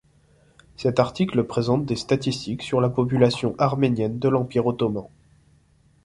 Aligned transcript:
Cet 0.77 0.99
article 0.99 1.43
présente 1.43 1.85
des 1.85 1.95
statistiques 1.95 2.63
sur 2.63 2.81
la 2.81 2.89
population 2.89 3.53
arménienne 3.59 4.17
de 4.17 4.29
l'Empire 4.29 4.65
ottoman. 4.65 5.05